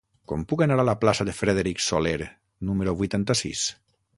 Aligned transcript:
Com 0.29 0.43
puc 0.53 0.63
anar 0.65 0.77
a 0.83 0.85
la 0.87 0.95
plaça 1.03 1.27
de 1.27 1.35
Frederic 1.41 1.83
Soler 1.89 2.17
número 2.71 2.99
vuitanta-sis? 3.03 3.67